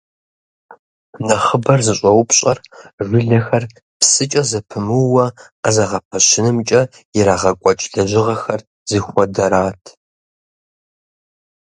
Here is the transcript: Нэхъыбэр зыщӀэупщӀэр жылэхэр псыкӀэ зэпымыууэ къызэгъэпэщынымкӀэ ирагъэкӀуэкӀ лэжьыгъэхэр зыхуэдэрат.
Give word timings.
Нэхъыбэр 1.25 1.79
зыщӀэупщӀэр 1.85 2.57
жылэхэр 3.07 3.63
псыкӀэ 3.99 4.43
зэпымыууэ 4.49 5.25
къызэгъэпэщынымкӀэ 5.63 6.81
ирагъэкӀуэкӀ 7.17 7.85
лэжьыгъэхэр 7.93 8.61
зыхуэдэрат. 8.89 9.83